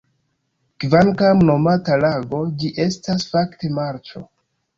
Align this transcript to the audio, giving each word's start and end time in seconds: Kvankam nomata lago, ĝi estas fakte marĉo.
Kvankam 0.83 1.43
nomata 1.49 1.99
lago, 2.05 2.41
ĝi 2.63 2.71
estas 2.87 3.27
fakte 3.37 3.73
marĉo. 3.79 4.25